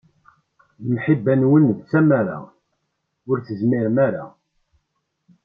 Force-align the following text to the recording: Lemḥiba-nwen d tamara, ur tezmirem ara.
Lemḥiba-nwen 0.81 1.65
d 1.77 1.79
tamara, 1.89 2.37
ur 3.29 3.37
tezmirem 3.45 3.97
ara. 4.07 4.25